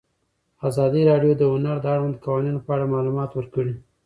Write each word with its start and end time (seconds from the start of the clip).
ازادي 0.67 1.01
راډیو 1.09 1.33
د 1.37 1.43
هنر 1.53 1.77
د 1.81 1.85
اړونده 1.95 2.23
قوانینو 2.25 2.63
په 2.65 2.71
اړه 2.75 2.91
معلومات 2.93 3.31
ورکړي. 3.33 3.73